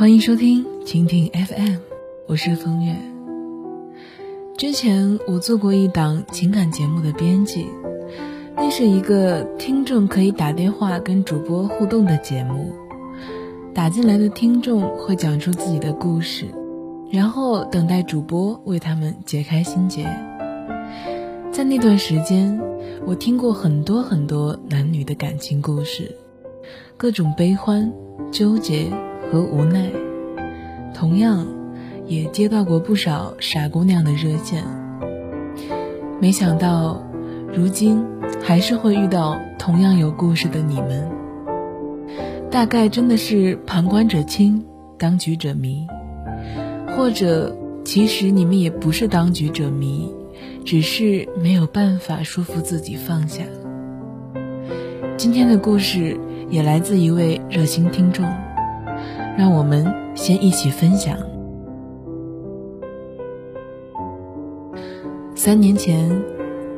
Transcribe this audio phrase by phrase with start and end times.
[0.00, 1.76] 欢迎收听蜻蜓 FM，
[2.26, 2.96] 我是风月。
[4.56, 7.66] 之前我做过一档情感节目的编辑，
[8.56, 12.72] 那是一个听众可以打电话跟主播互动的节目。
[13.74, 16.46] 打进来的听众会讲出自己的故事，
[17.10, 20.04] 然后等待主播为他们解开心结。
[21.52, 22.58] 在那段时间，
[23.04, 26.16] 我听过很多很多男女的感情故事，
[26.96, 27.92] 各种悲欢、
[28.32, 28.90] 纠结
[29.30, 29.90] 和无奈。
[30.92, 31.46] 同样，
[32.06, 34.64] 也接到过不少傻姑娘的热线。
[36.20, 37.02] 没想到，
[37.54, 38.04] 如今
[38.42, 41.08] 还是会遇到同样有故事的你们。
[42.50, 44.64] 大概真的是旁观者清，
[44.98, 45.86] 当局者迷，
[46.96, 50.12] 或者其实你们也不是当局者迷，
[50.64, 53.44] 只是没有办法说服自己放下。
[55.16, 56.18] 今天的故事
[56.50, 58.26] 也来自一位热心听众，
[59.36, 61.16] 让我们先一起分享。
[65.34, 66.22] 三年前，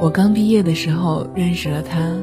[0.00, 2.16] 我刚毕业的时候认识了他。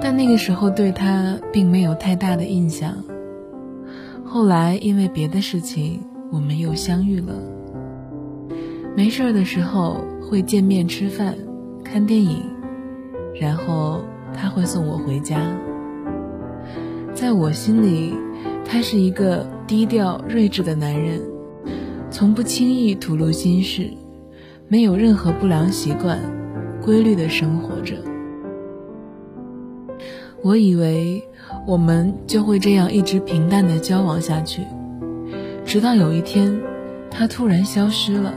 [0.00, 2.94] 但那个时候对他并没有太大的印象。
[4.24, 7.34] 后来因为别的事情，我们又相遇了。
[8.96, 11.34] 没事儿的时候会见面吃饭、
[11.82, 12.44] 看电影，
[13.40, 15.40] 然后他会送我回家。
[17.20, 18.14] 在我心里，
[18.64, 21.20] 他是一个低调睿智的男人，
[22.12, 23.90] 从不轻易吐露心事，
[24.68, 26.20] 没有任何不良习惯，
[26.80, 27.96] 规律的生活着。
[30.44, 31.20] 我以为
[31.66, 34.62] 我们就会这样一直平淡的交往下去，
[35.64, 36.56] 直到有一天，
[37.10, 38.32] 他突然消失了，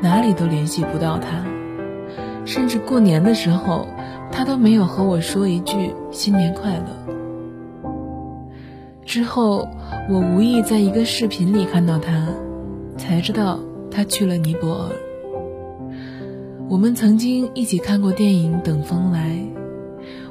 [0.00, 1.44] 哪里都联系不到他，
[2.46, 3.86] 甚至过年的时候，
[4.32, 7.17] 他都没有和我说一句新年快乐。
[9.18, 9.68] 之后，
[10.08, 12.28] 我无意在一个视频里看到他，
[12.96, 13.58] 才知道
[13.90, 14.90] 他去了尼泊尔。
[16.68, 19.30] 我们曾经一起看过电影《等风来》。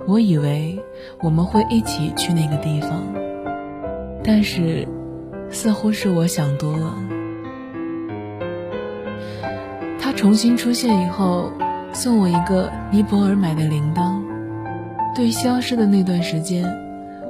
[0.08, 0.80] 我以为
[1.22, 3.04] 我们会一起去那个地方，
[4.24, 4.88] 但是
[5.50, 6.96] 似乎是我想多了。
[10.00, 11.52] 他重新出现以后，
[11.92, 14.22] 送我一个尼泊尔买的铃铛。
[15.14, 16.74] 对消失的那段时间，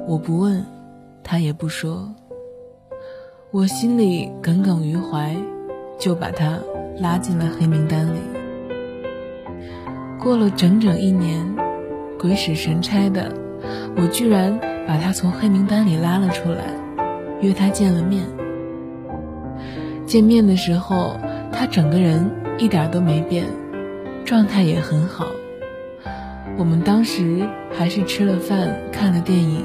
[0.06, 0.64] 我不问，
[1.22, 2.14] 他也不说。
[3.50, 5.36] 我心里耿耿于怀，
[5.98, 6.58] 就把他
[6.98, 8.18] 拉进了黑名单里。
[10.20, 11.56] 过了整整一年。
[12.20, 13.32] 鬼使神差的，
[13.96, 14.58] 我居然
[14.88, 16.64] 把他从黑名单里拉了出来，
[17.40, 18.24] 约他见了面。
[20.04, 21.16] 见面的时候，
[21.52, 23.46] 他整个人一点都没变，
[24.24, 25.26] 状态也很好。
[26.56, 29.64] 我们当时还是吃了饭，看了电影，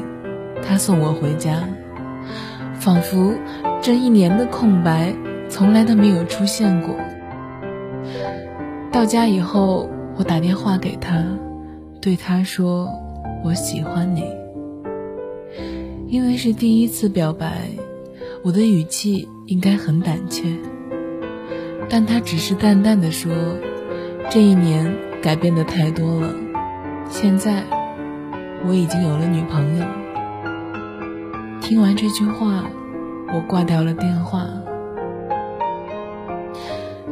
[0.68, 1.68] 他送我回家，
[2.80, 3.34] 仿佛
[3.82, 5.14] 这一年的空白
[5.50, 6.96] 从来都没有出现过。
[8.92, 11.24] 到家以后，我打电话给他。
[12.02, 12.90] 对他说
[13.46, 14.26] ：“我喜欢你。”
[16.08, 17.70] 因为是第一次表白，
[18.44, 20.44] 我的语气应该很胆怯，
[21.90, 23.32] 但他只是淡淡的说
[24.30, 26.30] ：“这一年改变的太多了，
[27.10, 27.64] 现在
[28.68, 29.86] 我已经有了女朋友。”
[31.64, 32.66] 听完这句话，
[33.34, 34.50] 我挂掉了电话。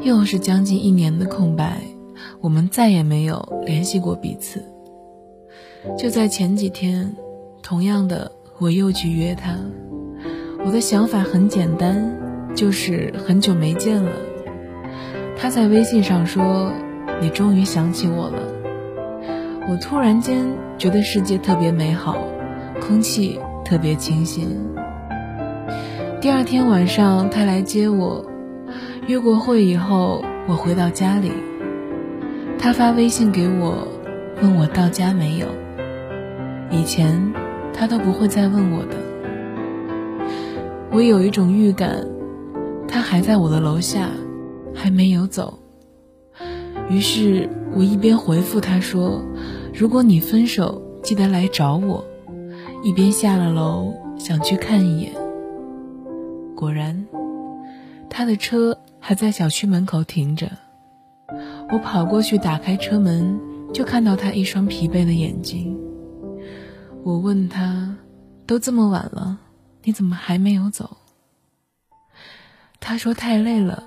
[0.01, 1.81] 又是将近一年的空白，
[2.41, 4.61] 我们再也没有联系过彼此。
[5.97, 7.15] 就在前几天，
[7.63, 8.29] 同样的，
[8.59, 9.55] 我又去约他。
[10.65, 12.13] 我的想法很简单，
[12.53, 14.11] 就是很久没见了。
[15.37, 16.73] 他在微信上说
[17.21, 18.43] ：“你终于想起我了。”
[19.71, 20.45] 我突然间
[20.77, 22.17] 觉得世界特别美好，
[22.81, 23.39] 空气
[23.71, 24.49] 特别清新。
[26.19, 28.29] 第二天晚上，他来接我。
[29.07, 31.31] 约过会以后，我回到家里，
[32.59, 33.87] 他发微信给我，
[34.41, 35.47] 问我到家没有。
[36.69, 37.31] 以前，
[37.73, 38.97] 他都不会再问我的。
[40.91, 42.05] 我有一种预感，
[42.89, 44.09] 他还在我的楼下，
[44.75, 45.59] 还没有走。
[46.89, 49.23] 于是我一边回复他说
[49.73, 52.03] ：“如果你分手，记得来找我。”
[52.83, 55.13] 一边下了楼，想去看一眼。
[56.55, 57.05] 果然，
[58.09, 60.49] 他的车还在小区门口停着。
[61.71, 63.39] 我跑过去打开车门，
[63.71, 65.77] 就看到他一双疲惫的眼睛。
[67.03, 67.95] 我问他
[68.47, 69.37] ：“都这么晚了，
[69.83, 70.97] 你怎么还没有走？”
[72.81, 73.83] 他说：“太累了，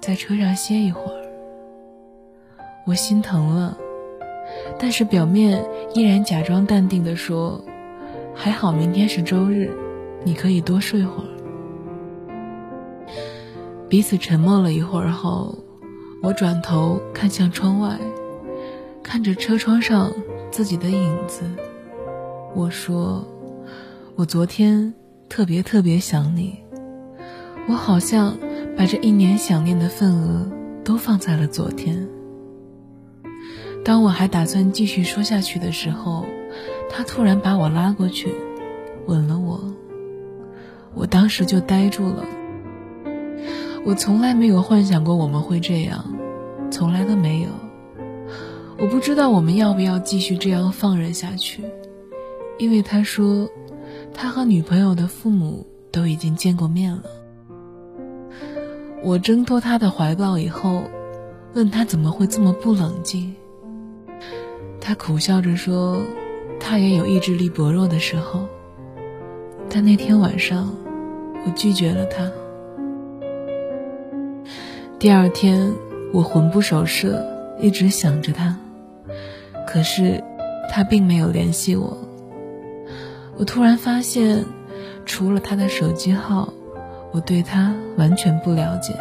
[0.00, 1.18] 在车上歇一会儿。”
[2.86, 3.76] 我心疼了，
[4.78, 5.62] 但是表面
[5.94, 7.62] 依然假装淡定的说
[8.40, 9.68] ：“还好明天是周日，
[10.24, 11.28] 你可以多睡会儿。”
[13.90, 15.58] 彼此沉默了一会儿后，
[16.22, 17.98] 我转头看向窗外，
[19.02, 20.12] 看着车窗上
[20.52, 21.42] 自己的影子，
[22.54, 23.26] 我说
[24.14, 24.94] ：“我昨天
[25.28, 26.58] 特别特别想你，
[27.68, 28.38] 我好像
[28.76, 30.48] 把这一年想念的份额
[30.84, 32.08] 都放在了昨天。”
[33.84, 36.24] 当我还打算继续说下去的时候，
[36.90, 38.34] 他突然把我拉过去，
[39.06, 39.60] 吻了我。
[40.94, 42.24] 我当时就呆住了。
[43.84, 46.04] 我从来没有幻想过我们会这样，
[46.70, 47.48] 从来都没有。
[48.78, 51.64] 我不知道我们要不要继续这样放任下去，
[52.58, 53.48] 因为他说，
[54.12, 57.02] 他和女朋友的父母都已经见过面了。
[59.02, 60.82] 我挣脱他的怀抱以后，
[61.54, 63.34] 问他怎么会这么不冷静。
[64.80, 66.02] 他苦笑着说
[66.60, 68.46] ：“他也有意志力薄弱的时候。”
[69.70, 70.74] 但那天晚上，
[71.44, 72.30] 我拒绝了他。
[74.98, 75.72] 第二天，
[76.12, 77.24] 我魂不守舍，
[77.60, 78.56] 一直想着他，
[79.66, 80.24] 可是
[80.70, 81.98] 他并没有联系我。
[83.36, 84.44] 我突然发现，
[85.04, 86.52] 除了他的手机号，
[87.12, 88.94] 我对他完全不了解。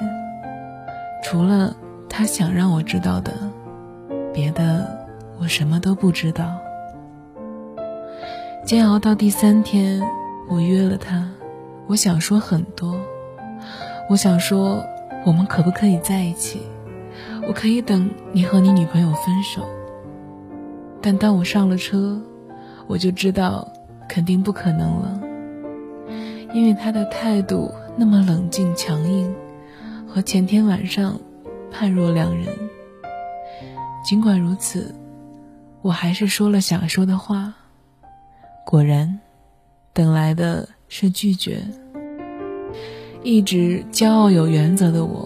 [1.23, 1.75] 除了
[2.09, 3.33] 他想让我知道的，
[4.33, 4.95] 别的。
[5.39, 6.57] 我什么都不知道。
[8.67, 10.01] 煎熬到第三天，
[10.49, 11.25] 我约了他。
[11.87, 12.99] 我想说很多，
[14.09, 14.85] 我想说
[15.25, 16.59] 我们可不可以在一起？
[17.47, 19.65] 我可以等你和你女朋友分手。
[21.01, 22.21] 但当我上了车，
[22.87, 23.65] 我就知道
[24.05, 25.21] 肯定不可能了，
[26.53, 29.33] 因为他的态度那么冷静强硬，
[30.05, 31.17] 和前天晚上
[31.71, 32.47] 判若两人。
[34.03, 34.93] 尽管如此。
[35.83, 37.53] 我还是说了想说的话，
[38.69, 39.17] 果然，
[39.93, 41.61] 等来的是拒绝。
[43.23, 45.25] 一直骄傲有原则的我，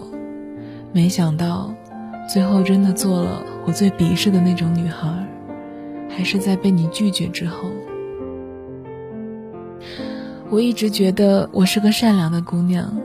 [0.92, 1.74] 没想到，
[2.32, 5.08] 最后真的做了我最鄙视的那种女孩，
[6.08, 7.68] 还是在被你拒绝之后。
[10.48, 12.96] 我一直觉得我是个善良的姑娘，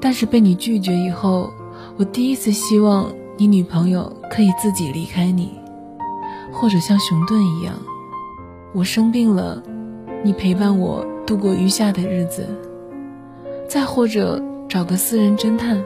[0.00, 1.52] 但是被你拒绝以后，
[1.98, 5.50] 我第一次希望你女朋友可以自己离开你。
[6.50, 7.74] 或者像熊顿一样，
[8.76, 9.62] 我生病了，
[10.22, 12.42] 你陪伴我度过余下的日子；
[13.66, 14.38] 再或者
[14.68, 15.82] 找个私人侦探，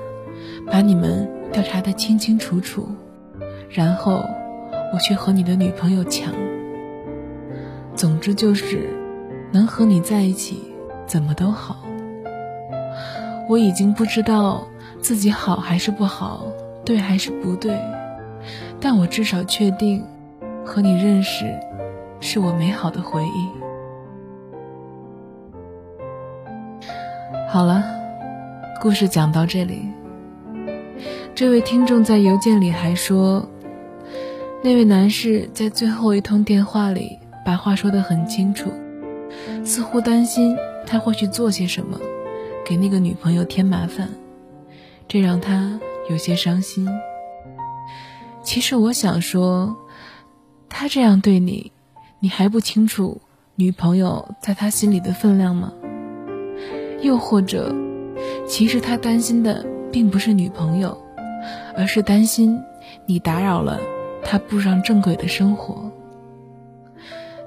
[0.66, 2.88] 把你们调查的清清楚楚，
[3.68, 4.24] 然后
[4.92, 6.34] 我去和你的女朋友抢。
[7.94, 8.90] 总之就是，
[9.52, 10.60] 能和你在一起，
[11.06, 11.76] 怎么都好。
[13.48, 14.66] 我已经不知道
[15.00, 16.44] 自己好还是不好，
[16.84, 17.80] 对还是不对，
[18.80, 20.02] 但我至少确定。
[20.62, 21.46] 和你认识，
[22.20, 23.48] 是我美好的回忆。
[27.48, 27.82] 好了，
[28.80, 29.82] 故事讲到这里。
[31.34, 33.48] 这位听众在邮件里还说，
[34.62, 38.70] 那位男士在最后一通电话里把话说得很清楚，
[39.64, 40.56] 似乎担心
[40.86, 41.98] 他会去做些什么，
[42.64, 44.08] 给那个女朋友添麻烦，
[45.08, 45.80] 这让他
[46.10, 46.86] 有些伤心。
[48.42, 49.74] 其实我想说。
[50.72, 51.72] 他这样对你，
[52.22, 53.22] 你还不清楚
[53.54, 55.72] 女朋友在他心里的分量吗？
[57.00, 57.74] 又或者，
[58.46, 61.02] 其实他担心的并不是女朋友，
[61.74, 62.60] 而是担心
[63.06, 63.80] 你打扰了
[64.22, 65.90] 他步上正轨的生活。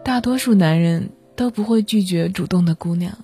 [0.03, 3.19] 大多数男人都不会拒绝主动的姑娘。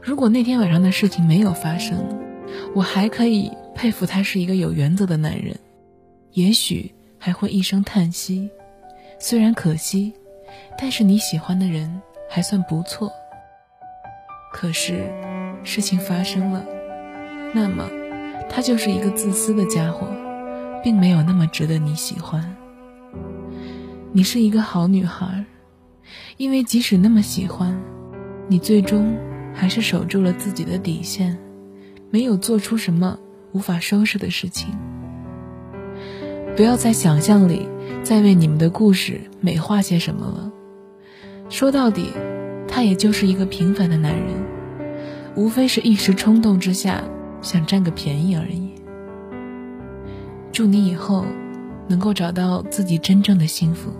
[0.00, 1.98] 如果那天晚上的事情没有发生，
[2.74, 5.58] 我还可以佩服他是一个有原则的男人，
[6.32, 8.48] 也许还会一声叹息。
[9.20, 10.14] 虽然可惜，
[10.80, 13.10] 但是你喜欢的人还算不错。
[14.52, 15.10] 可是，
[15.64, 16.64] 事情发生了，
[17.52, 17.84] 那么，
[18.48, 20.06] 他就是一个自私的家伙，
[20.82, 22.54] 并没有那么值得你喜欢。
[24.12, 25.44] 你是一个好女孩，
[26.36, 27.76] 因为即使那么喜欢，
[28.46, 29.16] 你最终
[29.52, 31.36] 还是守住了自己的底线，
[32.10, 33.18] 没有做出什么
[33.52, 34.70] 无法收拾的事情。
[36.56, 37.68] 不要在想象里。
[38.04, 40.50] 再为你们的故事美化些什么了？
[41.50, 42.12] 说到底，
[42.68, 44.26] 他也就是一个平凡的男人，
[45.34, 47.02] 无非是一时冲动之下
[47.40, 48.72] 想占个便宜而已。
[50.52, 51.24] 祝你以后
[51.88, 53.90] 能够找到自己真正的幸福。